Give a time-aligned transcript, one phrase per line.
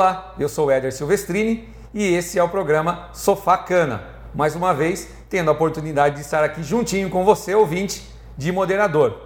[0.00, 4.02] Olá, eu sou Éder Silvestrini e esse é o programa Sofá Cana.
[4.34, 8.02] Mais uma vez, tendo a oportunidade de estar aqui juntinho com você, ouvinte,
[8.34, 9.20] de moderador.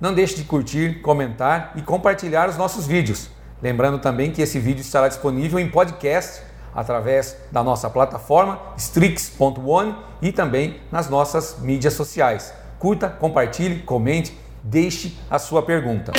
[0.00, 3.30] Não deixe de curtir, comentar e compartilhar os nossos vídeos.
[3.62, 6.42] Lembrando também que esse vídeo estará disponível em podcast
[6.74, 12.52] através da nossa plataforma Strix.one e também nas nossas mídias sociais.
[12.80, 16.10] Curta, compartilhe, comente, deixe a sua pergunta.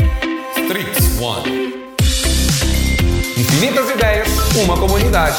[0.55, 1.68] Strix One.
[3.39, 5.37] Infinitas ideias, uma comunidade.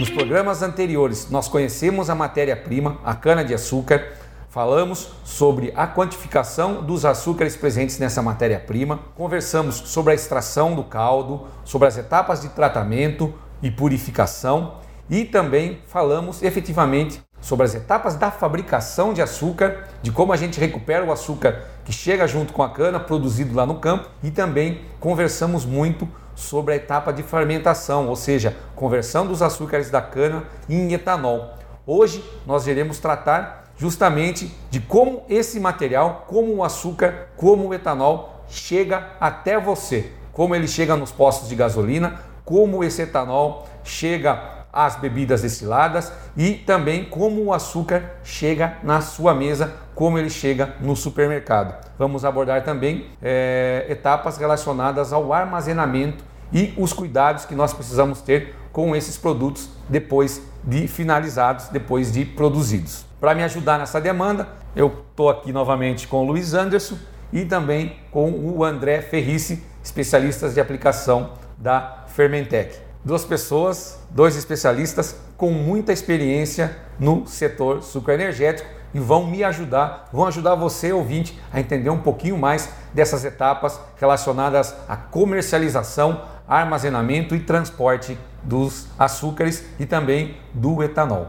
[0.00, 4.14] Nos programas anteriores, nós conhecemos a matéria-prima, a cana-de-açúcar,
[4.50, 11.46] falamos sobre a quantificação dos açúcares presentes nessa matéria-prima, conversamos sobre a extração do caldo,
[11.64, 13.32] sobre as etapas de tratamento
[13.62, 14.74] e purificação.
[15.08, 20.58] E também falamos efetivamente sobre as etapas da fabricação de açúcar, de como a gente
[20.58, 24.82] recupera o açúcar que chega junto com a cana produzido lá no campo e também
[25.00, 30.92] conversamos muito sobre a etapa de fermentação, ou seja, conversão dos açúcares da cana em
[30.92, 31.54] etanol.
[31.86, 38.44] Hoje nós iremos tratar justamente de como esse material, como o açúcar, como o etanol
[38.48, 44.94] chega até você, como ele chega nos postos de gasolina, como esse etanol chega as
[44.94, 50.94] bebidas destiladas e também como o açúcar chega na sua mesa, como ele chega no
[50.94, 51.74] supermercado.
[51.98, 58.54] Vamos abordar também é, etapas relacionadas ao armazenamento e os cuidados que nós precisamos ter
[58.70, 63.04] com esses produtos depois de finalizados, depois de produzidos.
[63.18, 66.96] Para me ajudar nessa demanda, eu estou aqui novamente com o Luiz Anderson
[67.32, 75.16] e também com o André Ferrice, especialistas de aplicação da Fermentec duas pessoas, dois especialistas
[75.36, 81.60] com muita experiência no setor sucroenergético e vão me ajudar, vão ajudar você, ouvinte, a
[81.60, 89.84] entender um pouquinho mais dessas etapas relacionadas à comercialização, armazenamento e transporte dos açúcares e
[89.84, 91.26] também do etanol.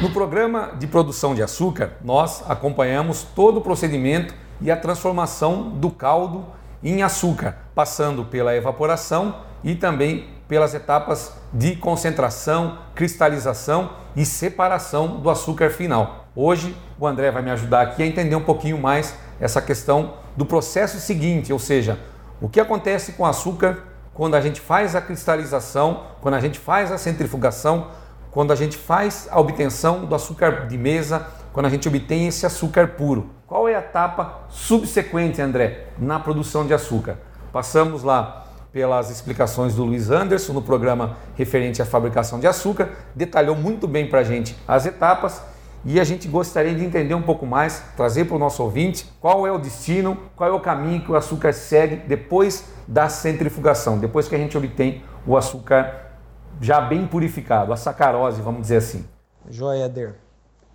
[0.00, 5.90] No programa de produção de açúcar, nós acompanhamos todo o procedimento e a transformação do
[5.90, 6.44] caldo
[6.82, 15.30] em açúcar, passando pela evaporação e também pelas etapas de concentração, cristalização e separação do
[15.30, 16.26] açúcar final.
[16.34, 20.44] Hoje o André vai me ajudar aqui a entender um pouquinho mais essa questão do
[20.44, 21.98] processo seguinte, ou seja,
[22.40, 26.58] o que acontece com o açúcar quando a gente faz a cristalização, quando a gente
[26.58, 27.88] faz a centrifugação,
[28.30, 32.46] quando a gente faz a obtenção do açúcar de mesa, quando a gente obtém esse
[32.46, 33.30] açúcar puro.
[33.46, 37.18] Qual é a etapa subsequente, André, na produção de açúcar?
[37.52, 43.54] Passamos lá pelas explicações do Luiz Anderson no programa referente à fabricação de açúcar, detalhou
[43.54, 45.42] muito bem para a gente as etapas
[45.84, 49.46] e a gente gostaria de entender um pouco mais, trazer para o nosso ouvinte qual
[49.46, 54.28] é o destino, qual é o caminho que o açúcar segue depois da centrifugação, depois
[54.28, 56.12] que a gente obtém o açúcar
[56.60, 59.04] já bem purificado, a sacarose, vamos dizer assim.
[59.50, 60.21] Joia, Eder.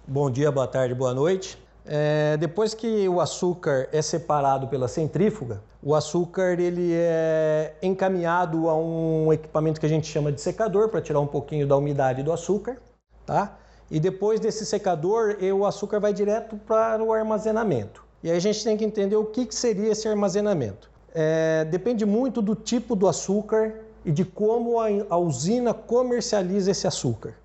[0.09, 1.61] Bom dia, boa tarde, boa noite.
[1.85, 8.77] É, depois que o açúcar é separado pela centrífuga, o açúcar ele é encaminhado a
[8.77, 12.31] um equipamento que a gente chama de secador para tirar um pouquinho da umidade do
[12.31, 12.77] açúcar,
[13.25, 13.57] tá?
[13.91, 18.01] E depois desse secador, o açúcar vai direto para o armazenamento.
[18.23, 20.89] E aí a gente tem que entender o que, que seria esse armazenamento.
[21.13, 26.87] É, depende muito do tipo do açúcar e de como a, a usina comercializa esse
[26.87, 27.35] açúcar.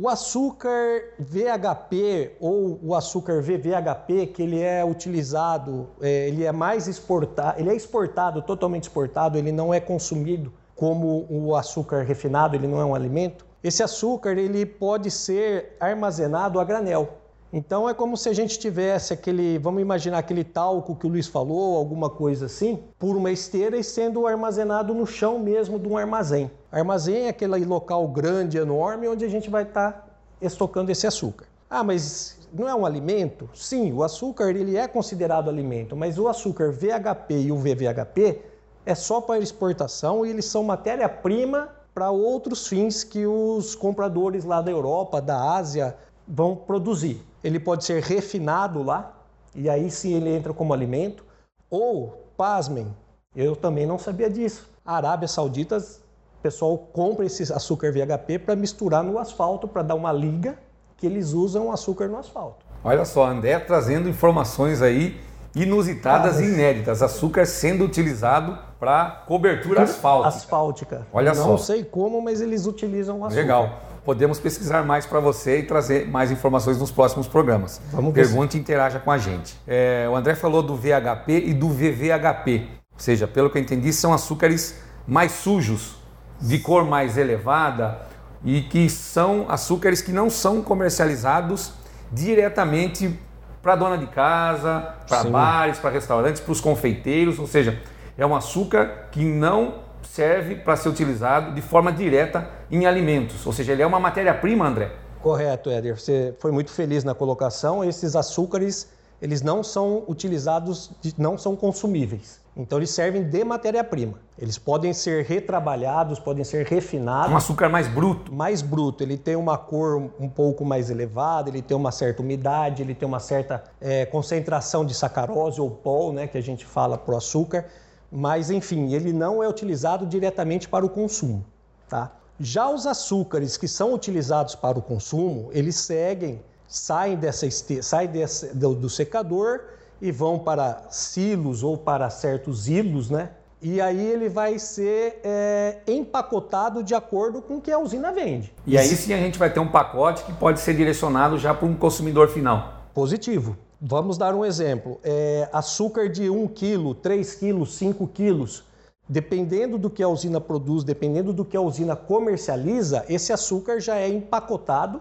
[0.00, 6.86] O açúcar VHP ou o açúcar VVHP, que ele é utilizado, é, ele é mais
[6.86, 12.68] exportado, ele é exportado, totalmente exportado, ele não é consumido como o açúcar refinado, ele
[12.68, 13.44] não é um alimento.
[13.60, 17.18] Esse açúcar ele pode ser armazenado a granel.
[17.50, 21.26] Então é como se a gente tivesse aquele, vamos imaginar aquele talco que o Luiz
[21.26, 25.96] falou, alguma coisa assim, por uma esteira e sendo armazenado no chão mesmo de um
[25.96, 26.50] armazém.
[26.70, 30.06] Armazém é aquele local grande, enorme, onde a gente vai estar tá
[30.42, 31.46] estocando esse açúcar.
[31.70, 33.48] Ah, mas não é um alimento?
[33.54, 38.42] Sim, o açúcar ele é considerado alimento, mas o açúcar VHP e o VVHP
[38.84, 44.60] é só para exportação e eles são matéria-prima para outros fins que os compradores lá
[44.60, 45.96] da Europa, da Ásia,
[46.26, 47.27] vão produzir.
[47.42, 49.12] Ele pode ser refinado lá,
[49.54, 51.24] e aí sim ele entra como alimento,
[51.70, 52.94] ou, pasmem,
[53.36, 54.68] eu também não sabia disso.
[54.84, 59.94] A Arábia Saudita, o pessoal compra esse açúcar VHP para misturar no asfalto, para dar
[59.94, 60.58] uma liga
[60.96, 62.66] que eles usam açúcar no asfalto.
[62.82, 65.20] Olha só, André trazendo informações aí
[65.54, 67.02] inusitadas ah, e inéditas.
[67.02, 70.28] Açúcar sendo utilizado para cobertura asfáltica.
[70.28, 71.06] Asfáltica.
[71.12, 71.48] Olha Não só.
[71.48, 73.40] Não sei como, mas eles utilizam o açúcar.
[73.40, 77.78] Legal podemos pesquisar mais para você e trazer mais informações nos próximos programas.
[77.92, 79.54] Vamos Pergunte e interaja com a gente.
[79.66, 82.68] É, o André falou do VHP e do VVHP.
[82.94, 85.96] Ou seja, pelo que eu entendi, são açúcares mais sujos,
[86.40, 88.00] de cor mais elevada
[88.42, 91.74] e que são açúcares que não são comercializados
[92.10, 93.14] diretamente
[93.60, 97.78] para dona de casa, para bares, para restaurantes, para os confeiteiros, ou seja,
[98.16, 103.52] é um açúcar que não serve para ser utilizado de forma direta em alimentos, ou
[103.52, 104.92] seja, ele é uma matéria-prima, André.
[105.22, 105.98] Correto, Éder.
[105.98, 107.84] Você foi muito feliz na colocação.
[107.84, 108.88] Esses açúcares,
[109.20, 112.40] eles não são utilizados, não são consumíveis.
[112.56, 114.14] Então eles servem de matéria-prima.
[114.36, 117.32] Eles podem ser retrabalhados, podem ser refinados.
[117.32, 118.34] Um açúcar mais bruto.
[118.34, 119.04] Mais bruto.
[119.04, 123.06] Ele tem uma cor um pouco mais elevada, ele tem uma certa umidade, ele tem
[123.06, 127.16] uma certa é, concentração de sacarose ou pol, né, que a gente fala para o
[127.16, 127.64] açúcar.
[128.10, 131.44] Mas enfim, ele não é utilizado diretamente para o consumo.
[131.88, 132.10] Tá?
[132.40, 137.48] Já os açúcares que são utilizados para o consumo, eles seguem, saem, dessa,
[137.82, 139.60] saem desse, do, do secador
[140.00, 143.30] e vão para silos ou para certos hilos, né?
[143.60, 148.54] E aí ele vai ser é, empacotado de acordo com o que a usina vende.
[148.64, 151.66] E aí sim a gente vai ter um pacote que pode ser direcionado já para
[151.66, 152.84] um consumidor final.
[152.94, 153.56] Positivo.
[153.80, 154.98] Vamos dar um exemplo.
[155.04, 158.62] É, açúcar de 1 kg, 3 kg, 5 kg.
[159.08, 163.96] Dependendo do que a usina produz, dependendo do que a usina comercializa, esse açúcar já
[163.96, 165.00] é empacotado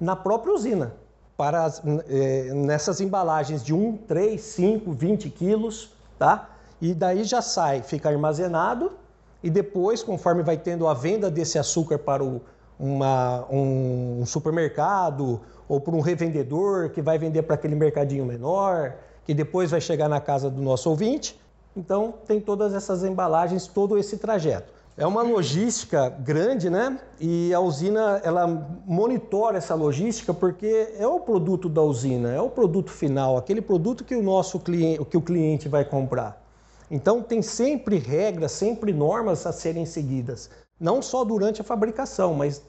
[0.00, 0.94] na própria usina
[1.36, 1.70] para
[2.08, 6.50] é, nessas embalagens de 1, 3, 5, 20 quilos, tá?
[6.80, 8.92] E daí já sai, fica armazenado
[9.42, 12.40] e depois, conforme vai tendo a venda desse açúcar para o,
[12.80, 18.94] uma, um, um supermercado ou para um revendedor que vai vender para aquele mercadinho menor,
[19.24, 21.38] que depois vai chegar na casa do nosso ouvinte.
[21.76, 24.72] Então, tem todas essas embalagens, todo esse trajeto.
[24.98, 26.98] É uma logística grande, né?
[27.20, 28.46] E a usina ela
[28.86, 34.04] monitora essa logística porque é o produto da usina, é o produto final, aquele produto
[34.04, 36.42] que o nosso cliente, que o cliente vai comprar.
[36.90, 40.48] Então tem sempre regras, sempre normas a serem seguidas,
[40.80, 42.62] não só durante a fabricação, mas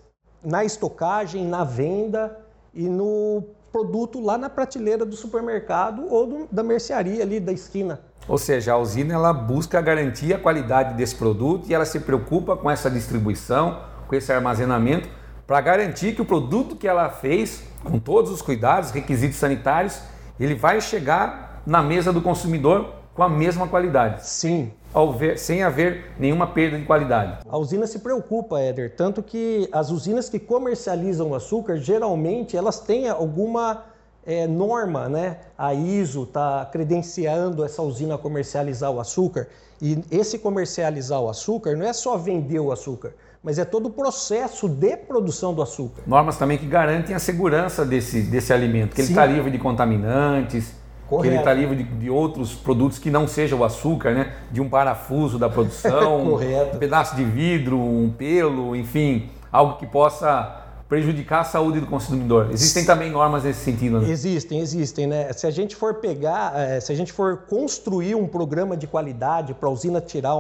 [0.44, 2.38] na estocagem, na venda
[2.78, 8.00] e no produto lá na prateleira do supermercado ou do, da mercearia ali da esquina.
[8.28, 12.56] Ou seja, a usina ela busca garantir a qualidade desse produto e ela se preocupa
[12.56, 15.10] com essa distribuição, com esse armazenamento,
[15.48, 20.00] para garantir que o produto que ela fez, com todos os cuidados, requisitos sanitários,
[20.40, 24.28] ele vai chegar na mesa do consumidor com a mesma qualidade.
[24.28, 24.72] Sim.
[25.18, 27.40] Ver, sem haver nenhuma perda de qualidade.
[27.48, 32.80] A usina se preocupa, Éder, tanto que as usinas que comercializam o açúcar, geralmente elas
[32.80, 33.84] têm alguma
[34.26, 35.38] é, norma, né?
[35.58, 39.48] A ISO está credenciando essa usina a comercializar o açúcar.
[39.80, 43.14] E esse comercializar o açúcar não é só vender o açúcar,
[43.44, 46.02] mas é todo o processo de produção do açúcar.
[46.08, 50.74] Normas também que garantem a segurança desse, desse alimento, que ele está livre de contaminantes,
[51.08, 51.22] Correto.
[51.22, 54.34] que ele está livre de, de, outros produtos que não seja o açúcar, né?
[54.52, 60.66] De um parafuso da produção, um pedaço de vidro, um pelo, enfim, algo que possa
[60.88, 62.50] prejudicar a saúde do consumidor.
[62.52, 64.10] Existem também normas nesse sentido, né?
[64.10, 65.32] Existem, existem, né?
[65.34, 69.54] Se a gente for pegar, é, se a gente for construir um programa de qualidade
[69.54, 70.36] para a usina tirar,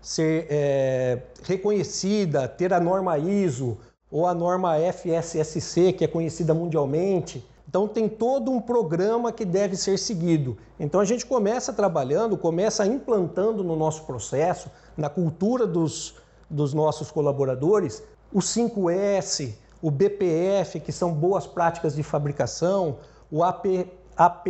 [0.00, 3.76] ser é, reconhecida, ter a norma ISO
[4.10, 9.76] ou a norma FSSC, que é conhecida mundialmente, então tem todo um programa que deve
[9.76, 10.58] ser seguido.
[10.76, 16.16] Então a gente começa trabalhando, começa implantando no nosso processo, na cultura dos,
[16.50, 18.02] dos nossos colaboradores,
[18.32, 22.98] o 5S, o BPF, que são boas práticas de fabricação,
[23.30, 24.48] o AP, AP,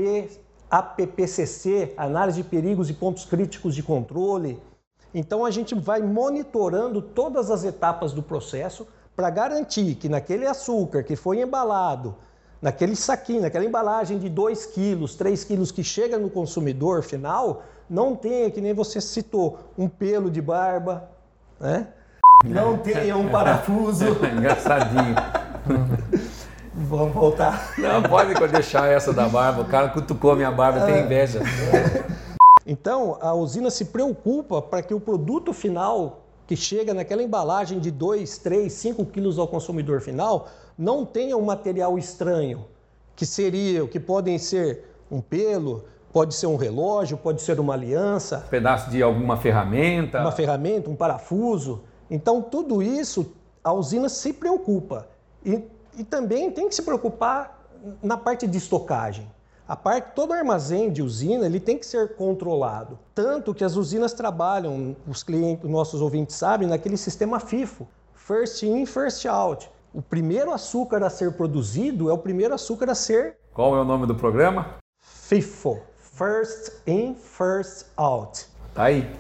[0.71, 4.59] APPCC, análise de perigos e pontos críticos de controle.
[5.13, 11.03] Então a gente vai monitorando todas as etapas do processo para garantir que naquele açúcar
[11.03, 12.17] que foi embalado,
[12.61, 18.15] naquele saquinho, naquela embalagem de 2 quilos, 3 quilos que chega no consumidor final, não
[18.15, 21.09] tenha, que nem você citou, um pelo de barba,
[21.59, 21.89] né?
[22.45, 24.07] Não tenha um parafuso.
[24.25, 25.15] Engraçadinho.
[26.75, 27.75] Vamos voltar.
[27.77, 29.63] Não, pode deixar essa da barba.
[29.63, 31.41] O cara cutucou a minha barba, tem inveja.
[32.67, 37.91] Então, a usina se preocupa para que o produto final que chega naquela embalagem de
[37.91, 40.49] 2, 3, 5 quilos ao consumidor final
[40.81, 42.65] não tenha um material estranho,
[43.15, 48.45] que seria, que podem ser um pelo, pode ser um relógio, pode ser uma aliança.
[48.47, 50.23] Um pedaço de alguma ferramenta.
[50.23, 51.83] Uma ferramenta, um parafuso.
[52.11, 53.31] Então, tudo isso
[53.63, 55.07] a usina se preocupa.
[55.45, 55.63] E,
[55.99, 57.63] e também tem que se preocupar
[58.03, 59.31] na parte de estocagem.
[59.69, 62.99] A parte, todo armazém de usina ele tem que ser controlado.
[63.15, 68.87] Tanto que as usinas trabalham, os clientes, nossos ouvintes sabem, naquele sistema FIFO, First In,
[68.87, 69.71] First Out.
[69.93, 73.39] O primeiro açúcar a ser produzido é o primeiro açúcar a ser.
[73.53, 74.77] Qual é o nome do programa?
[75.03, 78.47] FIFO, First In, First Out.
[78.73, 79.11] Tá aí.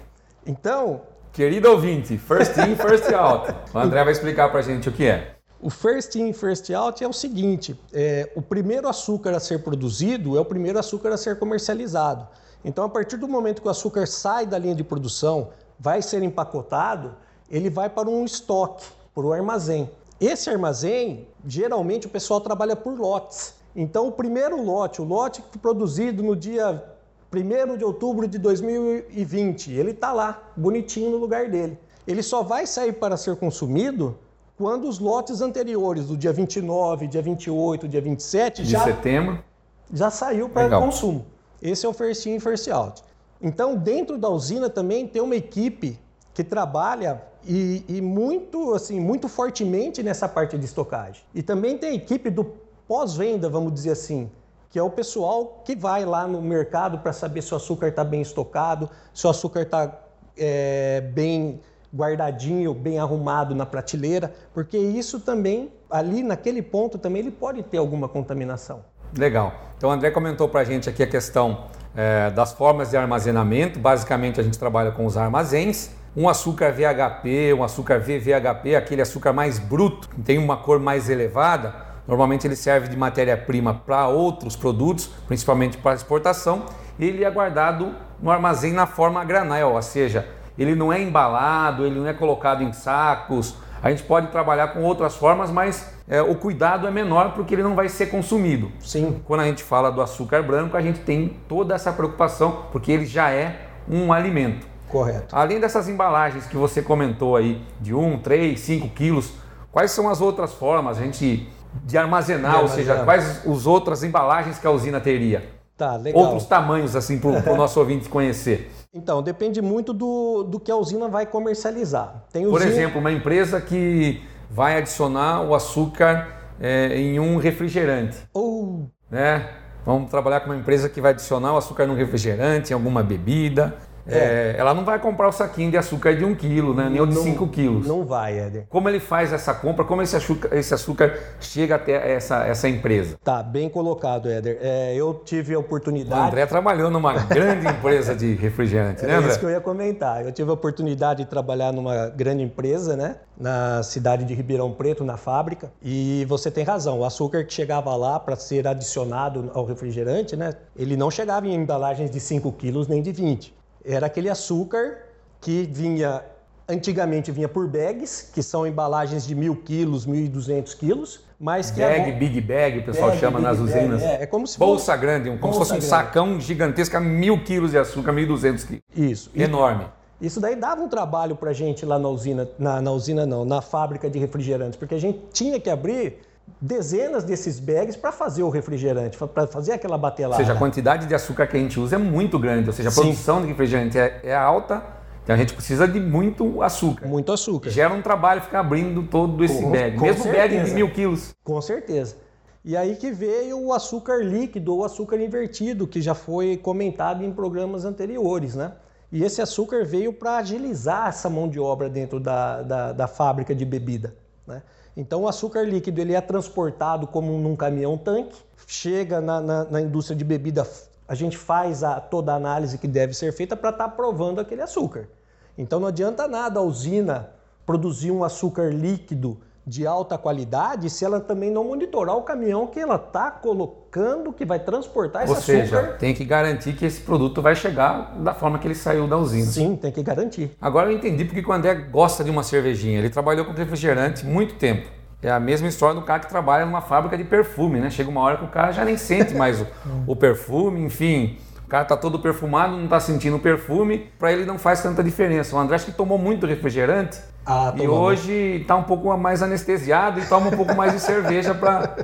[0.46, 1.02] Então.
[1.32, 3.52] Querido ouvinte, first in, first out.
[3.74, 5.34] O André vai explicar para a gente o que é.
[5.60, 10.36] O first in, first out é o seguinte: é, o primeiro açúcar a ser produzido
[10.36, 12.28] é o primeiro açúcar a ser comercializado.
[12.64, 16.22] Então, a partir do momento que o açúcar sai da linha de produção, vai ser
[16.22, 17.16] empacotado,
[17.50, 19.90] ele vai para um estoque, para o armazém.
[20.20, 23.54] Esse armazém, geralmente o pessoal trabalha por lotes.
[23.74, 26.84] Então, o primeiro lote, o lote produzido no dia
[27.32, 31.78] 1 de outubro de 2020, ele está lá, bonitinho no lugar dele.
[32.06, 34.18] Ele só vai sair para ser consumido
[34.58, 39.42] quando os lotes anteriores, do dia 29, dia 28, dia 27, de já, setembro.
[39.90, 41.24] já saiu para consumo.
[41.62, 43.02] Esse é o first in, first out.
[43.40, 45.98] Então, dentro da usina também tem uma equipe
[46.40, 51.23] que trabalha e, e, muito assim muito fortemente nessa parte de estocagem.
[51.35, 52.44] E também tem a equipe do
[52.88, 54.30] pós-venda, vamos dizer assim,
[54.70, 58.02] que é o pessoal que vai lá no mercado para saber se o açúcar está
[58.02, 60.00] bem estocado, se o açúcar está
[60.37, 61.61] é, bem
[61.94, 67.76] guardadinho, bem arrumado na prateleira, porque isso também, ali naquele ponto também, ele pode ter
[67.76, 68.82] alguma contaminação.
[69.14, 69.52] Legal.
[69.76, 73.78] Então o André comentou para a gente aqui a questão é, das formas de armazenamento.
[73.78, 76.00] Basicamente a gente trabalha com os armazéns.
[76.16, 81.08] Um açúcar VHP, um açúcar VVHP, aquele açúcar mais bruto, que tem uma cor mais
[81.08, 81.72] elevada,
[82.06, 86.66] normalmente ele serve de matéria-prima para outros produtos, principalmente para exportação.
[86.98, 90.26] Ele é guardado no armazém na forma granel, ou seja,
[90.58, 93.54] ele não é embalado, ele não é colocado em sacos.
[93.80, 97.62] A gente pode trabalhar com outras formas, mas é, o cuidado é menor porque ele
[97.62, 98.72] não vai ser consumido.
[98.80, 99.22] Sim.
[99.24, 103.06] Quando a gente fala do açúcar branco, a gente tem toda essa preocupação porque ele
[103.06, 104.69] já é um alimento.
[104.90, 105.35] Correto.
[105.35, 109.32] Além dessas embalagens que você comentou aí, de 1, 3, 5 quilos,
[109.70, 111.49] quais são as outras formas a gente
[111.85, 115.61] de armazenar, ou seja, quais as outras embalagens que a usina teria?
[115.76, 116.23] Tá, legal.
[116.23, 118.70] Outros tamanhos, assim, para o nosso ouvinte conhecer.
[118.92, 122.25] Então, depende muito do, do que a usina vai comercializar.
[122.32, 122.59] Tem usina...
[122.59, 126.28] Por exemplo, uma empresa que vai adicionar o açúcar
[126.61, 128.18] é, em um refrigerante.
[128.35, 128.90] Ou.
[129.11, 129.49] Né?
[129.87, 133.78] Vamos trabalhar com uma empresa que vai adicionar o açúcar num refrigerante, em alguma bebida.
[134.07, 134.19] É.
[134.19, 136.88] É, ela não vai comprar o saquinho de açúcar de 1 um quilo, né?
[136.88, 137.87] nem o de 5 quilos.
[137.87, 138.66] Não vai, Éder.
[138.69, 143.19] Como ele faz essa compra, como esse açúcar, esse açúcar chega até essa, essa empresa?
[143.23, 144.59] Tá, bem colocado, Éder.
[144.61, 146.21] É, eu tive a oportunidade...
[146.21, 149.16] O André trabalhou numa grande empresa de refrigerante, né?
[149.16, 150.25] É isso que eu ia comentar.
[150.25, 153.16] Eu tive a oportunidade de trabalhar numa grande empresa, né?
[153.38, 155.73] Na cidade de Ribeirão Preto, na fábrica.
[155.83, 160.54] E você tem razão, o açúcar que chegava lá para ser adicionado ao refrigerante, né?
[160.76, 164.99] Ele não chegava em embalagens de 5 quilos nem de 20 era aquele açúcar
[165.40, 166.22] que vinha,
[166.68, 171.70] antigamente vinha por bags, que são embalagens de mil quilos, mil e duzentos quilos, mas
[171.70, 174.02] que bag, é big bag, o pessoal bag, chama nas usinas.
[174.02, 175.87] É, é, como se bolsa fosse, grande, como se fosse um grande.
[175.87, 178.82] sacão gigantesco, mil quilos de açúcar, mil e duzentos quilos.
[178.94, 179.30] Isso.
[179.34, 179.87] Enorme.
[180.20, 183.44] Isso daí dava um trabalho para a gente lá na usina, na, na usina não,
[183.44, 186.18] na fábrica de refrigerantes, porque a gente tinha que abrir
[186.61, 190.40] dezenas desses bags para fazer o refrigerante, para fazer aquela batelada.
[190.40, 192.88] Ou seja, a quantidade de açúcar que a gente usa é muito grande, ou seja,
[192.88, 193.02] a Sim.
[193.02, 194.83] produção de refrigerante é, é, alta,
[195.23, 197.07] então a gente precisa de muito açúcar.
[197.07, 197.71] Muito açúcar.
[197.71, 200.49] Gera um trabalho ficar abrindo todo esse com, bag, com mesmo certeza.
[200.49, 201.35] bag de mil quilos.
[201.45, 202.16] Com certeza.
[202.64, 207.33] E aí que veio o açúcar líquido ou açúcar invertido, que já foi comentado em
[207.33, 208.73] programas anteriores, né?
[209.11, 213.54] E esse açúcar veio para agilizar essa mão de obra dentro da, da, da fábrica
[213.54, 214.14] de bebida,
[214.47, 214.62] né?
[214.97, 220.16] Então o açúcar líquido ele é transportado como num caminhão-tanque, chega na, na, na, indústria
[220.16, 220.66] de bebida,
[221.06, 224.40] a gente faz a, toda a análise que deve ser feita para estar tá provando
[224.40, 225.09] aquele açúcar.
[225.56, 227.30] Então não adianta nada a usina
[227.66, 229.38] produzir um açúcar líquido
[229.70, 234.44] de alta qualidade se ela também não monitorar o caminhão que ela está colocando, que
[234.44, 235.58] vai transportar esse Ou açúcar.
[235.60, 239.16] Seja, tem que garantir que esse produto vai chegar da forma que ele saiu da
[239.16, 239.46] usina.
[239.46, 240.50] Sim, tem que garantir.
[240.60, 242.98] Agora eu entendi porque o André gosta de uma cervejinha.
[242.98, 244.88] Ele trabalhou com refrigerante muito tempo.
[245.22, 247.90] É a mesma história do cara que trabalha numa fábrica de perfume, né?
[247.90, 249.66] Chega uma hora que o cara já nem sente mais o,
[250.04, 251.38] o perfume, enfim
[251.70, 255.54] cara tá todo perfumado, não tá sentindo o perfume, para ele não faz tanta diferença.
[255.54, 260.18] O André acho que tomou muito refrigerante ah, e hoje tá um pouco mais anestesiado
[260.18, 261.96] e toma um pouco mais de cerveja para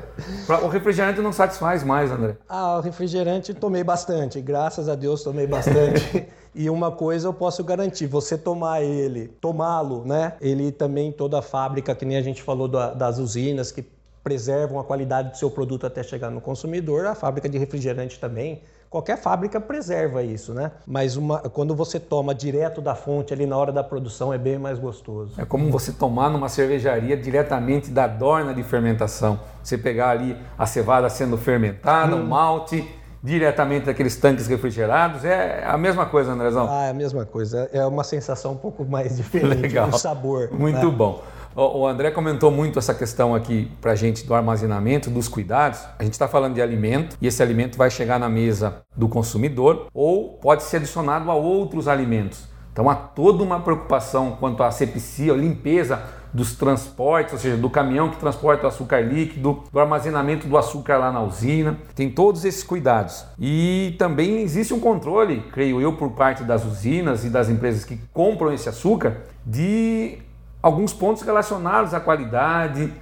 [0.62, 2.36] o refrigerante não satisfaz mais, André.
[2.48, 6.26] Ah, o refrigerante tomei bastante, graças a Deus tomei bastante.
[6.58, 10.32] E uma coisa eu posso garantir, você tomar ele, tomá-lo, né?
[10.40, 13.84] Ele também toda a fábrica, que nem a gente falou das usinas que
[14.24, 18.62] preservam a qualidade do seu produto até chegar no consumidor, a fábrica de refrigerante também
[18.88, 20.72] Qualquer fábrica preserva isso, né?
[20.86, 24.58] Mas uma, quando você toma direto da fonte ali na hora da produção é bem
[24.58, 25.40] mais gostoso.
[25.40, 29.40] É como você tomar numa cervejaria diretamente da dorna de fermentação.
[29.62, 32.22] Você pegar ali a cevada sendo fermentada, hum.
[32.22, 32.88] o malte,
[33.22, 35.24] diretamente daqueles tanques refrigerados.
[35.24, 36.68] É a mesma coisa, Andrezão?
[36.70, 37.68] Ah, é a mesma coisa.
[37.72, 39.88] É uma sensação um pouco mais diferente Legal.
[39.88, 40.50] do sabor.
[40.52, 40.96] Muito né?
[40.96, 41.22] bom.
[41.58, 45.80] O André comentou muito essa questão aqui para a gente do armazenamento, dos cuidados.
[45.98, 49.86] A gente está falando de alimento e esse alimento vai chegar na mesa do consumidor
[49.94, 52.46] ou pode ser adicionado a outros alimentos.
[52.70, 58.10] Então há toda uma preocupação quanto à asepsia, limpeza dos transportes, ou seja, do caminhão
[58.10, 61.78] que transporta o açúcar líquido, do armazenamento do açúcar lá na usina.
[61.94, 63.24] Tem todos esses cuidados.
[63.38, 67.98] E também existe um controle, creio eu, por parte das usinas e das empresas que
[68.12, 70.18] compram esse açúcar, de
[70.66, 72.92] alguns pontos relacionados à qualidade,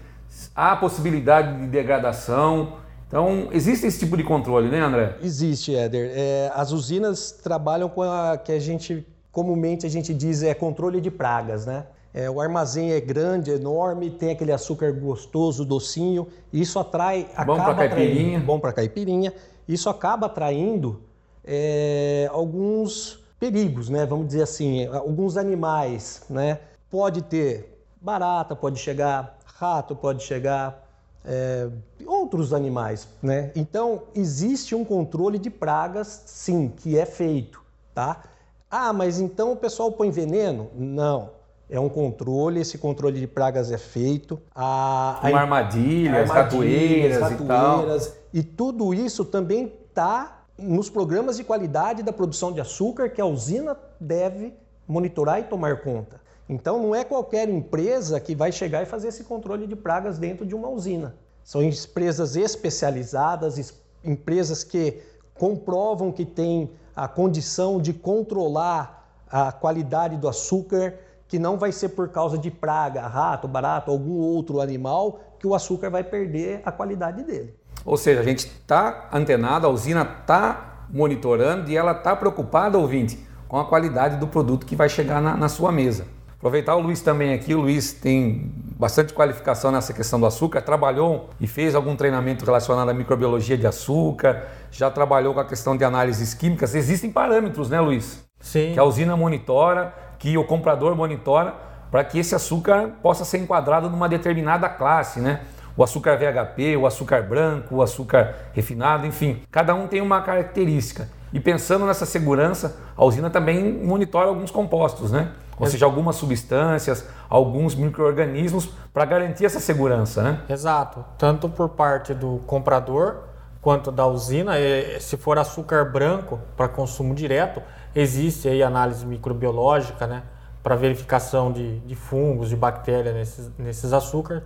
[0.54, 2.74] à possibilidade de degradação.
[3.08, 5.16] Então, existe esse tipo de controle, né, André?
[5.22, 6.10] Existe, Éder.
[6.14, 11.00] É, as usinas trabalham com a que a gente, comumente a gente diz, é controle
[11.00, 11.86] de pragas, né?
[12.12, 16.28] É, o armazém é grande, enorme, tem aquele açúcar gostoso, docinho.
[16.52, 19.32] Isso atrai, bom para caipirinha, bom para caipirinha.
[19.66, 21.00] Isso acaba atraindo
[21.42, 24.04] é, alguns perigos, né?
[24.04, 26.58] Vamos dizer assim, alguns animais, né?
[26.94, 30.86] Pode ter barata, pode chegar rato, pode chegar
[31.24, 31.68] é,
[32.06, 33.50] outros animais, né?
[33.56, 37.60] Então existe um controle de pragas, sim, que é feito,
[37.92, 38.22] tá?
[38.70, 40.70] Ah, mas então o pessoal põe veneno?
[40.72, 41.30] Não.
[41.68, 44.40] É um controle, esse controle de pragas é feito.
[44.54, 48.20] A, Uma armadilha, as ratoeiras, ratoeiras e tal.
[48.32, 53.26] E tudo isso também está nos programas de qualidade da produção de açúcar que a
[53.26, 54.54] usina deve
[54.86, 56.22] monitorar e tomar conta.
[56.48, 60.44] Então não é qualquer empresa que vai chegar e fazer esse controle de pragas dentro
[60.44, 61.14] de uma usina.
[61.42, 65.00] São empresas especializadas, empresas que
[65.34, 70.94] comprovam que têm a condição de controlar a qualidade do açúcar,
[71.26, 75.54] que não vai ser por causa de praga, rato, barato, algum outro animal, que o
[75.54, 77.54] açúcar vai perder a qualidade dele.
[77.84, 83.18] Ou seja, a gente está antenado, a usina está monitorando e ela está preocupada, ouvinte,
[83.48, 86.06] com a qualidade do produto que vai chegar na, na sua mesa.
[86.44, 87.54] Aproveitar o Luiz também aqui.
[87.54, 92.90] O Luiz tem bastante qualificação nessa questão do açúcar, trabalhou e fez algum treinamento relacionado
[92.90, 96.74] à microbiologia de açúcar, já trabalhou com a questão de análises químicas.
[96.74, 98.22] Existem parâmetros, né, Luiz?
[98.38, 98.74] Sim.
[98.74, 101.54] Que a usina monitora, que o comprador monitora,
[101.90, 105.40] para que esse açúcar possa ser enquadrado numa determinada classe, né?
[105.74, 111.08] O açúcar VHP, o açúcar branco, o açúcar refinado, enfim, cada um tem uma característica.
[111.32, 115.30] E pensando nessa segurança, a usina também monitora alguns compostos, né?
[115.58, 120.40] Ou seja, algumas substâncias, alguns micro-organismos para garantir essa segurança, né?
[120.48, 121.04] Exato.
[121.16, 123.22] Tanto por parte do comprador
[123.60, 124.52] quanto da usina.
[125.00, 127.62] Se for açúcar branco para consumo direto,
[127.94, 130.22] existe aí análise microbiológica, né?
[130.62, 134.42] Para verificação de, de fungos, de bactérias nesses, nesses açúcares.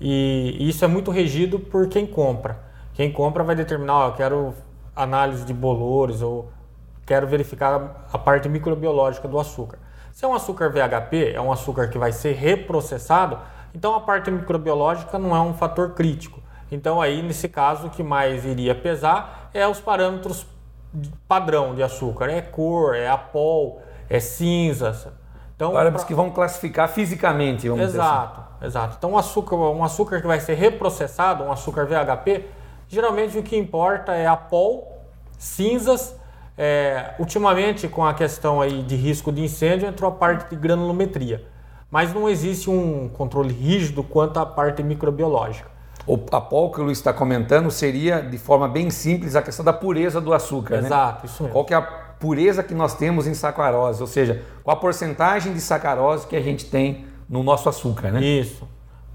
[0.00, 2.58] E isso é muito regido por quem compra.
[2.94, 4.54] Quem compra vai determinar, eu quero
[4.94, 6.50] análise de bolores ou
[7.04, 9.78] quero verificar a parte microbiológica do açúcar.
[10.16, 13.38] Se é um açúcar VHP, é um açúcar que vai ser reprocessado,
[13.74, 16.40] então a parte microbiológica não é um fator crítico.
[16.72, 20.46] Então aí nesse caso o que mais iria pesar é os parâmetros
[21.28, 25.12] padrão de açúcar, é cor, é apol, é cinza.
[25.54, 26.08] Então, parâmetros pra...
[26.08, 28.66] que vão classificar fisicamente, vamos exato, dizer assim.
[28.68, 28.94] Exato.
[28.96, 32.46] Então um açúcar, um açúcar que vai ser reprocessado, um açúcar VHP,
[32.88, 34.98] geralmente o que importa é apol,
[35.36, 36.16] cinzas
[36.56, 41.44] é, ultimamente, com a questão aí de risco de incêndio, entrou a parte de granulometria.
[41.90, 45.70] Mas não existe um controle rígido quanto à parte microbiológica.
[46.06, 49.64] O, a pol que o Luiz está comentando seria, de forma bem simples, a questão
[49.64, 50.80] da pureza do açúcar.
[50.80, 50.86] Né?
[50.86, 51.30] Exato, né?
[51.30, 51.52] isso mesmo.
[51.52, 55.52] Qual que é a pureza que nós temos em sacarose, ou seja, qual a porcentagem
[55.52, 58.22] de sacarose que a gente tem no nosso açúcar, né?
[58.22, 58.66] Isso.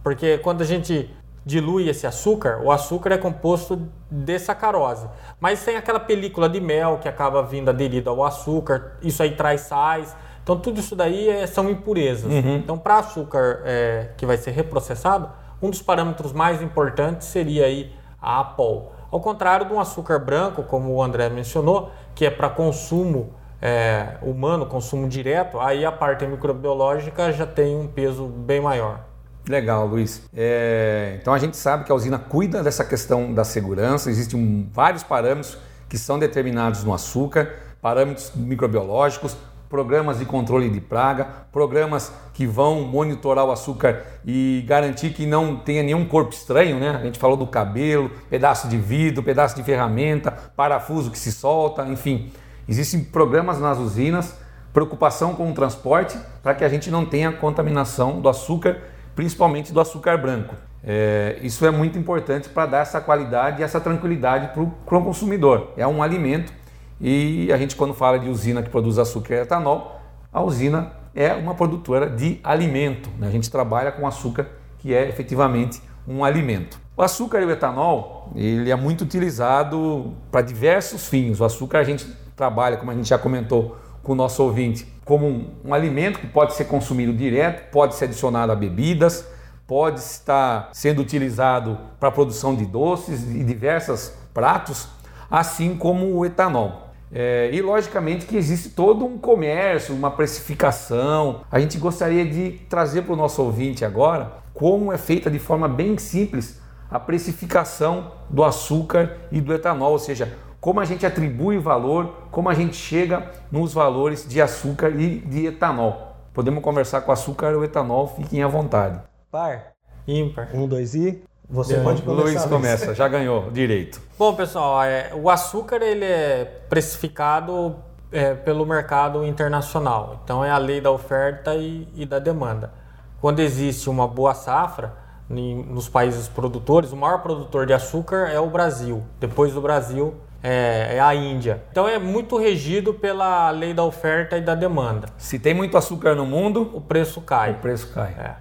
[0.03, 1.09] Porque quando a gente
[1.45, 5.07] dilui esse açúcar, o açúcar é composto de sacarose.
[5.39, 9.61] Mas tem aquela película de mel que acaba vindo aderida ao açúcar, isso aí traz
[9.61, 10.15] sais.
[10.43, 12.31] Então tudo isso daí é, são impurezas.
[12.31, 12.57] Uhum.
[12.57, 15.29] Então para açúcar é, que vai ser reprocessado,
[15.61, 18.91] um dos parâmetros mais importantes seria aí a APOL.
[19.11, 24.17] Ao contrário de um açúcar branco, como o André mencionou, que é para consumo é,
[24.21, 29.10] humano, consumo direto, aí a parte microbiológica já tem um peso bem maior.
[29.47, 30.21] Legal, Luiz.
[30.35, 35.03] É, então a gente sabe que a usina cuida dessa questão da segurança, existem vários
[35.03, 35.57] parâmetros
[35.89, 39.35] que são determinados no açúcar, parâmetros microbiológicos,
[39.67, 45.55] programas de controle de praga, programas que vão monitorar o açúcar e garantir que não
[45.55, 46.89] tenha nenhum corpo estranho, né?
[46.89, 51.85] A gente falou do cabelo, pedaço de vidro, pedaço de ferramenta, parafuso que se solta,
[51.87, 52.31] enfim.
[52.67, 54.35] Existem programas nas usinas,
[54.73, 58.77] preocupação com o transporte para que a gente não tenha contaminação do açúcar
[59.15, 60.55] principalmente do açúcar branco.
[60.83, 65.73] É, isso é muito importante para dar essa qualidade e essa tranquilidade para o consumidor.
[65.77, 66.51] É um alimento
[66.99, 69.99] e a gente, quando fala de usina que produz açúcar e etanol,
[70.31, 73.09] a usina é uma produtora de alimento.
[73.17, 73.27] Né?
[73.27, 74.47] A gente trabalha com açúcar
[74.79, 76.79] que é efetivamente um alimento.
[76.95, 81.39] O açúcar e o etanol ele é muito utilizado para diversos fins.
[81.39, 85.27] O açúcar a gente trabalha, como a gente já comentou com o nosso ouvinte, como
[85.27, 89.25] um, um alimento que pode ser consumido direto, pode ser adicionado a bebidas,
[89.67, 94.87] pode estar sendo utilizado para a produção de doces e diversos pratos,
[95.29, 96.89] assim como o etanol.
[97.13, 101.41] É, e logicamente que existe todo um comércio, uma precificação.
[101.51, 105.67] A gente gostaria de trazer para o nosso ouvinte agora como é feita de forma
[105.67, 111.57] bem simples a precificação do açúcar e do etanol, ou seja, como a gente atribui
[111.57, 116.15] valor, como a gente chega nos valores de açúcar e de etanol.
[116.31, 119.01] Podemos conversar com açúcar ou etanol, fiquem à vontade.
[119.31, 119.73] Par.
[120.07, 120.49] Ímpar.
[120.53, 121.23] Um, dois e.
[121.49, 121.83] Você é.
[121.83, 122.23] pode começar.
[122.23, 123.99] Luiz começa, já ganhou direito.
[124.19, 127.75] Bom, pessoal, é, o açúcar ele é precificado
[128.11, 130.21] é, pelo mercado internacional.
[130.23, 132.71] Então é a lei da oferta e, e da demanda.
[133.19, 134.93] Quando existe uma boa safra
[135.27, 139.03] em, nos países produtores, o maior produtor de açúcar é o Brasil.
[139.19, 141.63] Depois do Brasil é, é, a Índia.
[141.71, 145.07] Então é muito regido pela lei da oferta e da demanda.
[145.17, 147.51] Se tem muito açúcar no mundo, o preço cai.
[147.51, 148.15] O preço cai.
[148.19, 148.35] É.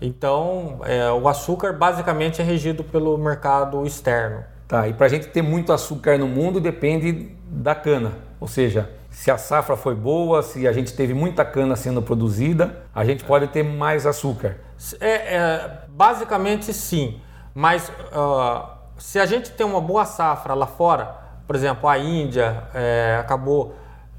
[0.00, 4.44] Então é, o açúcar basicamente é regido pelo mercado externo.
[4.68, 8.90] Tá, e para a gente ter muito açúcar no mundo depende da cana, ou seja,
[9.08, 13.24] se a safra foi boa, se a gente teve muita cana sendo produzida, a gente
[13.24, 14.56] pode ter mais açúcar.
[15.00, 17.20] É, é basicamente sim,
[17.54, 22.64] mas uh, se a gente tem uma boa safra lá fora, por exemplo, a Índia
[22.74, 23.74] é, acabou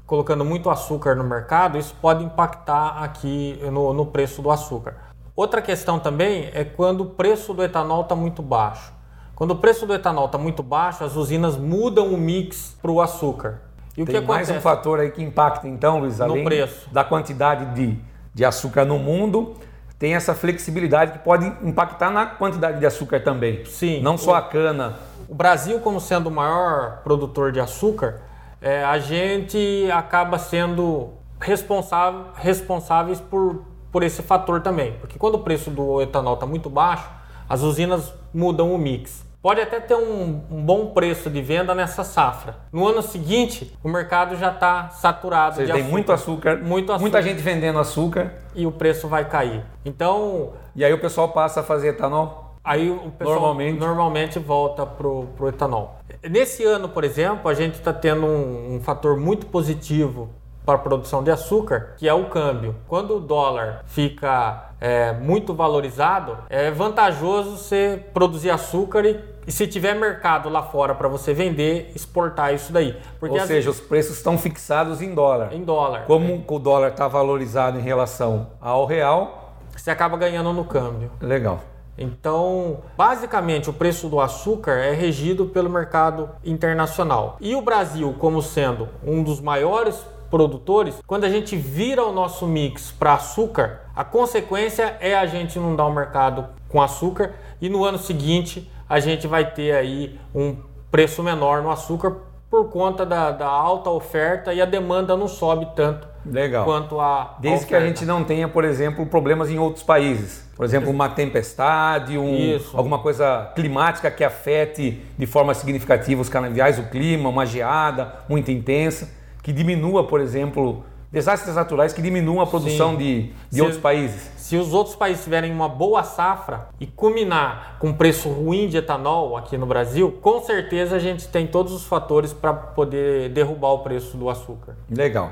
[0.06, 4.96] colocando muito açúcar no mercado, isso pode impactar aqui no, no preço do açúcar.
[5.36, 8.92] Outra questão também é quando o preço do etanol está muito baixo.
[9.36, 13.00] Quando o preço do etanol está muito baixo, as usinas mudam o mix para o
[13.00, 13.60] açúcar.
[13.96, 16.88] E o Tem que mais um fator aí que impacta então, Luiz, além no preço.
[16.90, 17.98] da quantidade de,
[18.34, 19.54] de açúcar no mundo,
[19.98, 23.64] tem essa flexibilidade que pode impactar na quantidade de açúcar também.
[23.64, 24.00] Sim.
[24.00, 24.96] Não só a cana,
[25.28, 28.22] o Brasil, como sendo o maior produtor de açúcar,
[28.60, 31.10] é, a gente acaba sendo
[31.40, 33.62] responsável, responsáveis por,
[33.92, 34.94] por esse fator também.
[34.94, 37.08] Porque quando o preço do etanol está muito baixo,
[37.48, 39.26] as usinas mudam o mix.
[39.40, 42.56] Pode até ter um, um, bom preço de venda nessa safra.
[42.72, 45.92] No ano seguinte, o mercado já está saturado Você de tem açúcar.
[45.92, 49.62] muito açúcar, muito açúcar, muita gente vendendo açúcar e o preço vai cair.
[49.84, 52.47] Então, e aí o pessoal passa a fazer etanol?
[52.68, 56.00] Aí o pessoal normalmente, normalmente volta pro, pro etanol.
[56.28, 60.28] Nesse ano, por exemplo, a gente está tendo um, um fator muito positivo
[60.66, 62.76] para a produção de açúcar, que é o câmbio.
[62.86, 69.66] Quando o dólar fica é, muito valorizado, é vantajoso você produzir açúcar e, e se
[69.66, 72.94] tiver mercado lá fora para você vender, exportar isso daí.
[73.18, 75.54] Porque Ou seja, os preços estão fixados em dólar.
[75.54, 76.04] Em dólar.
[76.04, 76.44] Como é.
[76.46, 81.10] o dólar está valorizado em relação ao real, você acaba ganhando no câmbio.
[81.18, 81.60] Legal.
[81.98, 87.36] Então, basicamente, o preço do açúcar é regido pelo mercado internacional.
[87.40, 92.46] E o Brasil, como sendo um dos maiores produtores, quando a gente vira o nosso
[92.46, 97.68] mix para açúcar, a consequência é a gente não dar o mercado com açúcar e
[97.68, 100.56] no ano seguinte a gente vai ter aí um
[100.90, 102.16] preço menor no açúcar
[102.50, 106.64] por conta da, da alta oferta e a demanda não sobe tanto Legal.
[106.64, 107.36] quanto a.
[107.40, 110.47] Desde a que a gente não tenha, por exemplo, problemas em outros países.
[110.58, 116.80] Por exemplo, uma tempestade, um, alguma coisa climática que afete de forma significativa os canaviais,
[116.80, 119.08] o clima, uma geada muito intensa,
[119.40, 122.96] que diminua, por exemplo, desastres naturais que diminuam a produção Sim.
[122.96, 124.32] de, de outros países.
[124.36, 129.36] Se os outros países tiverem uma boa safra e culminar com preço ruim de etanol
[129.36, 133.78] aqui no Brasil, com certeza a gente tem todos os fatores para poder derrubar o
[133.78, 134.76] preço do açúcar.
[134.90, 135.30] Legal.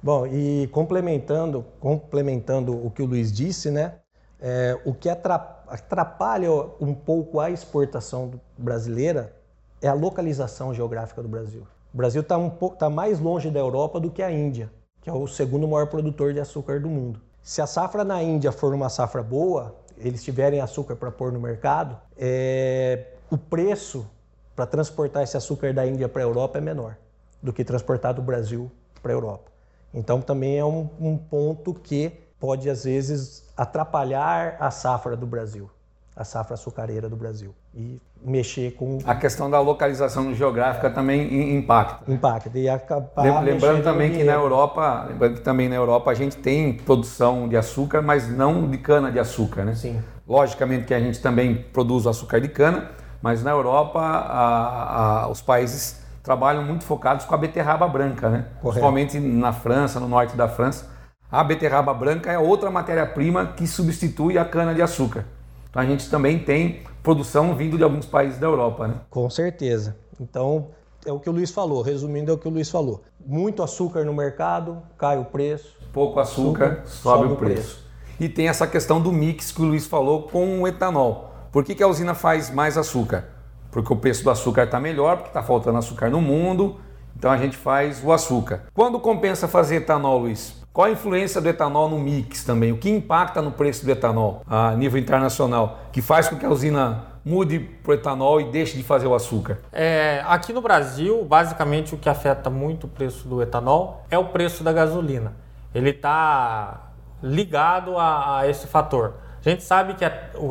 [0.00, 3.94] Bom, e complementando, complementando o que o Luiz disse, né?
[4.40, 9.34] É, o que atrapalha um pouco a exportação brasileira
[9.82, 11.66] é a localização geográfica do Brasil.
[11.92, 14.70] O Brasil está um tá mais longe da Europa do que a Índia,
[15.02, 17.20] que é o segundo maior produtor de açúcar do mundo.
[17.42, 21.40] Se a safra na Índia for uma safra boa, eles tiverem açúcar para pôr no
[21.40, 24.06] mercado, é, o preço
[24.54, 26.96] para transportar esse açúcar da Índia para a Europa é menor
[27.42, 28.70] do que transportar do Brasil
[29.02, 29.50] para a Europa.
[29.94, 35.70] Então também é um, um ponto que pode às vezes atrapalhar a safra do Brasil.
[36.16, 40.90] a safra açucareira do Brasil e mexer com a questão da localização geográfica é.
[40.90, 42.10] também impacta.
[42.10, 46.36] Impacta e acabar lembrando também que na Europa, lembrando que também na Europa a gente
[46.36, 49.76] tem produção de açúcar, mas não de cana de açúcar, né?
[49.76, 50.02] Sim.
[50.26, 52.90] Logicamente que a gente também produz o açúcar de cana,
[53.22, 58.38] mas na Europa a, a, os países trabalham muito focados com a beterraba branca, né?
[58.60, 58.62] Correto.
[58.62, 60.97] Principalmente na França, no norte da França.
[61.30, 65.26] A beterraba branca é outra matéria-prima que substitui a cana de açúcar.
[65.68, 68.94] Então a gente também tem produção vindo de alguns países da Europa, né?
[69.10, 69.94] Com certeza.
[70.18, 70.68] Então
[71.04, 73.02] é o que o Luiz falou, resumindo é o que o Luiz falou.
[73.24, 75.76] Muito açúcar no mercado, cai o preço.
[75.92, 77.54] Pouco açúcar, açúcar sobe, sobe, o preço.
[77.54, 77.88] preço.
[78.18, 81.30] E tem essa questão do mix que o Luiz falou com o etanol.
[81.52, 83.26] Por que, que a usina faz mais açúcar?
[83.70, 86.80] Porque o preço do açúcar está melhor, porque está faltando açúcar no mundo,
[87.14, 88.62] então a gente faz o açúcar.
[88.72, 90.56] Quando compensa fazer etanol, Luiz?
[90.78, 92.70] Qual a influência do etanol no mix também?
[92.70, 95.80] O que impacta no preço do etanol a nível internacional?
[95.90, 99.12] Que faz com que a usina mude para o etanol e deixe de fazer o
[99.12, 99.58] açúcar?
[99.72, 104.26] É, aqui no Brasil, basicamente o que afeta muito o preço do etanol é o
[104.26, 105.32] preço da gasolina.
[105.74, 109.14] Ele está ligado a, a, esse fator.
[109.44, 110.04] A gente sabe que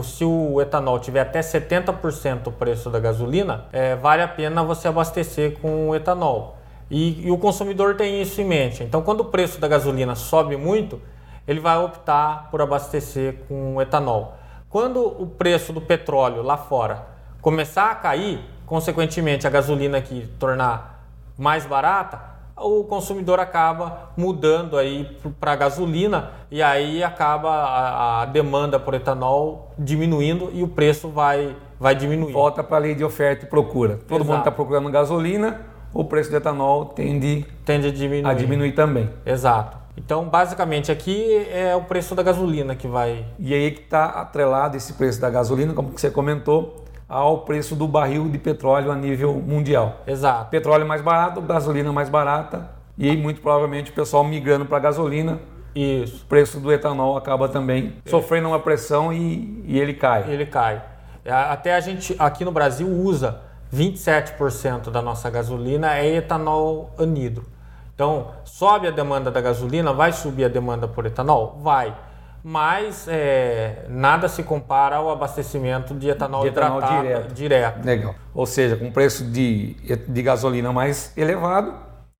[0.04, 4.90] se o etanol tiver até 70% o preço da gasolina, é, vale a pena você
[4.90, 6.57] abastecer com o etanol.
[6.90, 8.84] E, e, o consumidor tem isso em mente.
[8.84, 11.02] Então, quando o preço da gasolina sobe muito,
[11.48, 14.36] ele vai optar por abastecer com etanol.
[14.70, 17.08] Quando o preço do petróleo lá fora
[17.42, 21.06] começar a cair, consequentemente a gasolina aqui tornar
[21.38, 28.80] mais barata, o consumidor acaba mudando aí para gasolina e aí acaba a, a, demanda
[28.80, 32.34] por etanol diminuindo e o preço vai, vai diminuir.
[32.34, 34.00] Volta para a lei de oferta e procura.
[34.08, 34.26] Todo Exato.
[34.26, 35.62] mundo está procurando gasolina,
[35.94, 38.30] o preço do etanol tende, tende a, diminuir.
[38.30, 39.10] a diminuir também.
[39.26, 39.78] Exato.
[39.98, 43.26] Então, basicamente, aqui é o preço da gasolina que vai.
[43.40, 47.88] E aí que está atrelado esse preço da gasolina, como você comentou, ao preço do
[47.88, 50.02] barril de petróleo a nível mundial.
[50.06, 50.52] Exato.
[50.52, 55.40] Petróleo mais barato, gasolina mais barata, e aí, muito provavelmente o pessoal migrando para gasolina.
[55.76, 56.24] Isso.
[56.24, 58.10] O preço do etanol acaba também é.
[58.10, 60.26] sofrendo uma pressão e, e ele cai.
[60.28, 60.82] Ele cai.
[61.24, 63.42] É, até a gente aqui no Brasil usa
[63.74, 67.46] 27% da nossa gasolina é etanol anidro.
[67.94, 71.60] Então, sobe a demanda da gasolina, vai subir a demanda por etanol?
[71.62, 71.96] Vai.
[72.44, 77.34] Mas é, nada se compara ao abastecimento de etanol, de etanol direto.
[77.34, 77.86] direto.
[77.86, 78.16] Legal.
[78.34, 79.76] Ou seja, com preço de,
[80.08, 81.74] de gasolina mais elevado,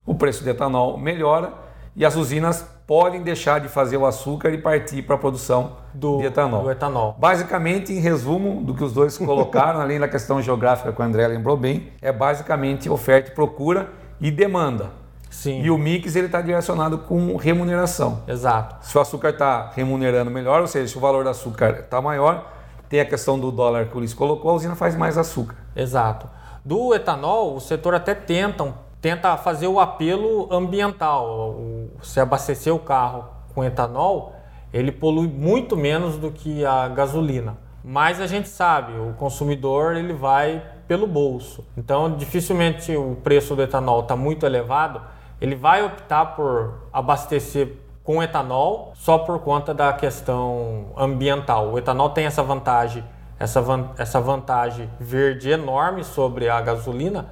[0.04, 1.52] o preço de etanol melhora
[1.94, 6.22] e as usinas podem deixar de fazer o açúcar e partir para a produção do,
[6.22, 6.62] etanol.
[6.62, 7.14] do etanol.
[7.18, 11.28] Basicamente, em resumo do que os dois colocaram, além da questão geográfica que o André
[11.28, 14.90] lembrou bem, é basicamente oferta e procura e demanda.
[15.28, 15.60] Sim.
[15.60, 18.22] E o mix ele está direcionado com remuneração.
[18.26, 18.76] Exato.
[18.80, 22.50] Se o açúcar está remunerando melhor, ou seja, se o valor do açúcar está maior,
[22.88, 25.56] tem a questão do dólar que o Luiz colocou, a usina faz mais açúcar.
[25.76, 26.26] Exato.
[26.64, 31.56] Do etanol, o setor até tenta um tenta fazer o apelo ambiental.
[32.02, 34.34] Se abastecer o carro com etanol,
[34.72, 37.56] ele polui muito menos do que a gasolina.
[37.82, 41.64] Mas a gente sabe, o consumidor ele vai pelo bolso.
[41.76, 45.00] Então, dificilmente o preço do etanol está muito elevado,
[45.40, 51.72] ele vai optar por abastecer com etanol só por conta da questão ambiental.
[51.72, 53.04] O etanol tem essa vantagem,
[53.38, 57.26] essa, van essa vantagem verde enorme sobre a gasolina,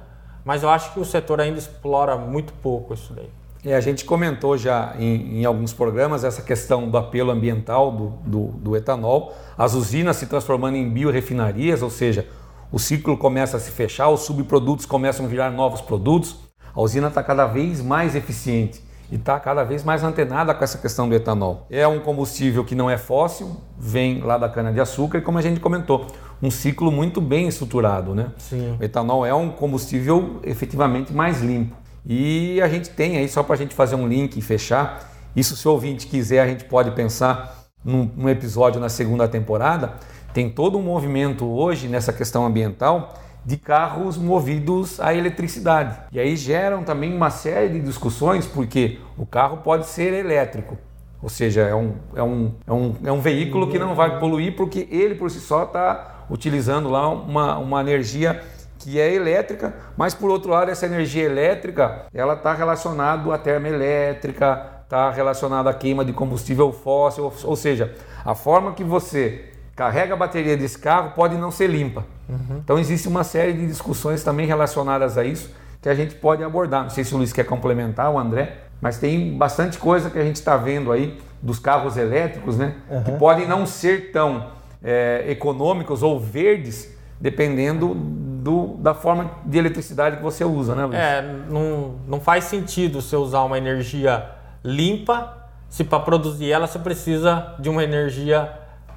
[0.47, 3.29] mas eu acho que o setor ainda explora muito pouco isso daí.
[3.65, 8.07] É, a gente comentou já em, em, alguns programas essa questão do apelo ambiental do,
[8.25, 12.25] do, do, etanol, as usinas se transformando em biorefinarias, ou seja,
[12.71, 16.37] o ciclo começa a se fechar, os subprodutos começam a virar novos produtos,
[16.73, 18.81] a usina está cada vez mais eficiente
[19.11, 21.67] e está cada vez mais antenada com essa questão do etanol.
[21.69, 25.59] É um combustível que não é fóssil, vem lá da cana-de-açúcar e como a gente
[25.59, 26.07] comentou,
[26.41, 28.13] um ciclo muito bem estruturado.
[28.13, 28.31] Né?
[28.37, 28.77] Sim.
[28.79, 31.75] O etanol é um combustível efetivamente mais limpo.
[32.05, 35.55] E a gente tem aí, só para a gente fazer um link e fechar, isso
[35.55, 39.95] se o ouvinte quiser, a gente pode pensar num, num episódio na segunda temporada,
[40.33, 43.13] tem todo um movimento hoje nessa questão ambiental
[43.45, 45.97] de carros movidos a eletricidade.
[46.11, 50.77] E aí geram também uma série de discussões, porque o carro pode ser elétrico,
[51.21, 54.55] ou seja, é um, é um, é um, é um veículo que não vai poluir
[54.55, 58.41] porque ele por si só está utilizando lá uma, uma energia
[58.79, 64.77] que é elétrica, mas por outro lado essa energia elétrica ela está relacionada à termoelétrica,
[64.83, 70.17] está relacionada à queima de combustível fóssil, ou, seja, a forma que você carrega a
[70.17, 72.05] bateria desse carro pode não ser limpa.
[72.29, 72.61] Uhum.
[72.63, 76.83] Então existe uma série de discussões também relacionadas a isso que a gente pode abordar.
[76.83, 80.23] Não sei se o Luiz quer complementar, o André, mas tem bastante coisa que a
[80.23, 82.75] gente está vendo aí dos carros elétricos, né?
[82.89, 83.03] Uhum.
[83.03, 84.56] Que podem não ser tão
[84.87, 90.97] é, econômicos ou verdes, dependendo do, da forma de eletricidade que você usa, né, Luiz?
[90.97, 94.31] É, não, não faz sentido você usar uma energia
[94.63, 98.49] limpa se para produzir ela você precisa de uma energia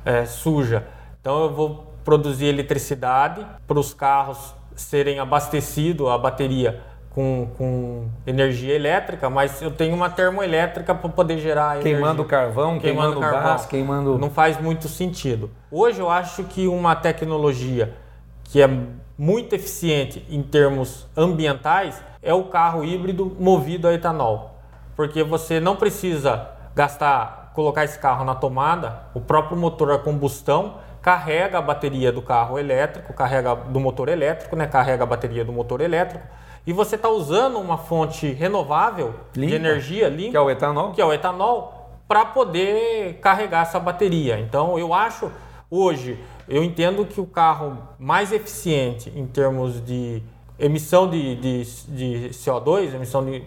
[0.04, 0.86] é, suja.
[1.20, 8.74] Então eu vou produzir eletricidade para os carros serem abastecidos, a bateria com, com energia
[8.74, 11.94] elétrica, mas eu tenho uma termoelétrica para poder gerar energia.
[11.94, 13.50] Queimando carvão, queimando, queimando carvão.
[13.50, 14.18] gás, queimando...
[14.18, 15.50] Não faz muito sentido.
[15.70, 17.94] Hoje eu acho que uma tecnologia
[18.44, 18.68] que é
[19.18, 24.56] muito eficiente em termos ambientais é o carro híbrido movido a etanol.
[24.94, 30.76] Porque você não precisa gastar, colocar esse carro na tomada, o próprio motor a combustão
[31.02, 34.66] carrega a bateria do carro elétrico, carrega do motor elétrico, né?
[34.66, 36.26] carrega a bateria do motor elétrico,
[36.66, 40.92] e você está usando uma fonte renovável limpa, de energia limpa, que é o etanol,
[40.92, 44.38] que é o etanol, para poder carregar essa bateria.
[44.38, 45.30] Então, eu acho
[45.70, 46.18] hoje,
[46.48, 50.22] eu entendo que o carro mais eficiente em termos de
[50.58, 53.42] emissão de, de, de CO2, emissão de,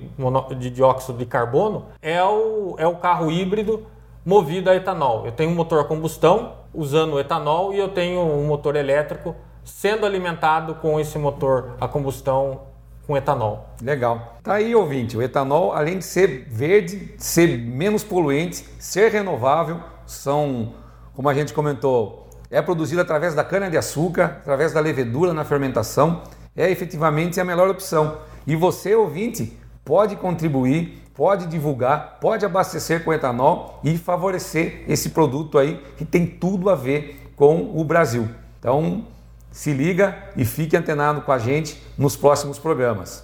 [0.57, 3.85] de, dióxido de carbono, é o, é o carro híbrido
[4.25, 5.25] movido a etanol.
[5.25, 10.05] Eu tenho um motor a combustão usando etanol e eu tenho um motor elétrico sendo
[10.05, 12.72] alimentado com esse motor a combustão
[13.05, 13.69] com etanol.
[13.81, 14.37] Legal.
[14.43, 15.17] Tá aí, ouvinte.
[15.17, 20.73] O etanol, além de ser verde, ser menos poluente, ser renovável, são,
[21.13, 26.21] como a gente comentou, é produzido através da cana-de-açúcar, através da levedura na fermentação
[26.55, 28.19] é efetivamente a melhor opção.
[28.45, 35.57] E você, ouvinte, pode contribuir, pode divulgar, pode abastecer com etanol e favorecer esse produto
[35.57, 38.29] aí que tem tudo a ver com o Brasil.
[38.59, 39.07] Então,
[39.53, 43.23] se liga e fique antenado com a gente nos próximos programas.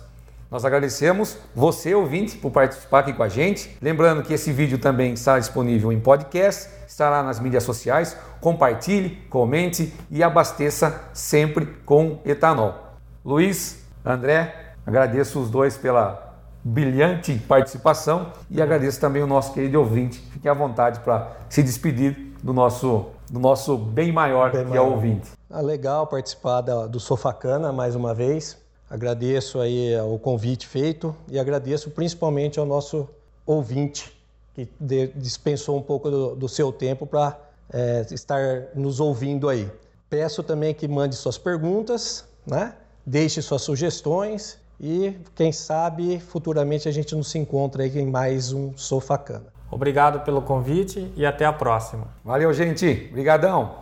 [0.51, 3.75] Nós agradecemos você, ouvinte, por participar aqui com a gente.
[3.81, 8.15] Lembrando que esse vídeo também está disponível em podcast, estará nas mídias sociais.
[8.39, 12.95] Compartilhe, comente e abasteça sempre com etanol.
[13.25, 20.19] Luiz, André, agradeço os dois pela brilhante participação e agradeço também o nosso querido ouvinte.
[20.31, 24.85] Fique à vontade para se despedir do nosso, do nosso bem maior bem que maior.
[24.85, 25.38] é o ouvinte.
[25.51, 28.55] Ah, legal participar da, do Sofacana mais uma vez.
[28.87, 33.09] Agradeço aí o convite feito e agradeço principalmente ao nosso
[33.45, 34.15] ouvinte
[34.53, 34.69] que
[35.15, 37.39] dispensou um pouco do, do seu tempo para
[37.71, 39.69] é, estar nos ouvindo aí.
[40.07, 42.73] Peço também que mande suas perguntas, né?
[43.05, 48.53] deixe suas sugestões e, quem sabe, futuramente a gente não se encontra aí em mais
[48.53, 49.47] um Sofacana.
[49.71, 52.07] Obrigado pelo convite e até a próxima.
[52.23, 53.07] Valeu, gente.
[53.09, 53.77] Obrigadão.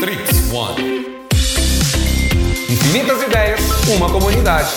[0.00, 0.80] Streets One.
[2.70, 3.60] Infinitas ideias,
[3.94, 4.70] uma comunidade.